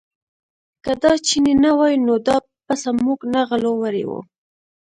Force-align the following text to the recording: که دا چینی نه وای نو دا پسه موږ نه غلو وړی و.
که 0.83 0.91
دا 1.01 1.11
چینی 1.27 1.53
نه 1.63 1.71
وای 1.77 1.95
نو 2.05 2.15
دا 2.27 2.37
پسه 2.65 2.89
موږ 3.05 3.19
نه 3.33 3.41
غلو 3.49 3.71
وړی 3.81 4.03
و. 4.09 4.11